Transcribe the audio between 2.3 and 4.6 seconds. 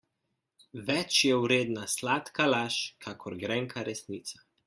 laž kakor grenka resnica.